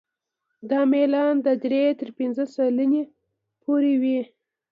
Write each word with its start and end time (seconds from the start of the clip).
دا 0.69 0.79
میلان 0.91 1.33
د 1.45 1.47
درې 1.63 1.83
تر 1.99 2.09
پنځه 2.17 2.43
سلنې 2.55 3.03
پورې 3.63 3.93
وي 4.01 4.21